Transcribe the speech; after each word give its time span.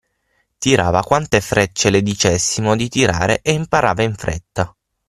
Tirava 0.57 1.03
quante 1.03 1.39
frecce 1.41 1.91
le 1.91 2.01
dicessimo 2.01 2.75
di 2.75 2.89
tirare 2.89 3.39
e 3.43 3.51
imparava 3.51 4.01
in 4.01 4.15
fretta. 4.15 4.75